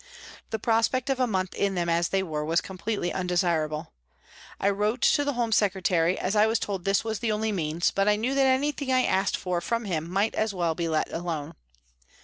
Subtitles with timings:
[0.49, 3.93] The prospect of a month in them as they were was extremely undesirable.
[4.59, 7.51] I wrote to the Home Secre tary, as I was told this was the only
[7.51, 10.87] means, but I knew that anything I asked for from him might as well be
[10.87, 11.53] let alone.